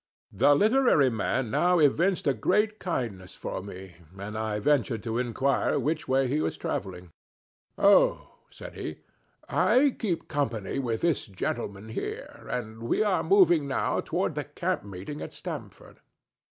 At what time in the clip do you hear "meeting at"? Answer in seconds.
14.83-15.33